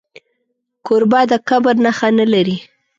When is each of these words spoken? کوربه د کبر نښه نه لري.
کوربه 0.85 1.21
د 1.31 1.33
کبر 1.47 1.75
نښه 1.85 2.09
نه 2.19 2.25
لري. 2.33 2.57